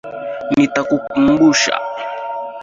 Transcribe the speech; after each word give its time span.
Nitakukumbusha. 0.55 1.73